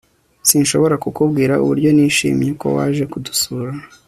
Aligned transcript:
sinshobora 0.47 0.95
kukubwira 1.03 1.53
uburyo 1.63 1.89
nishimiye 1.95 2.51
ko 2.61 2.67
waje 2.75 3.03
kudusura 3.11 3.71